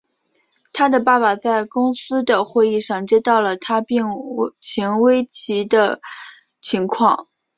[0.73, 4.03] 他的爸爸在公司的会议上接到了他病
[4.59, 6.01] 情危机的
[6.59, 7.27] 情况。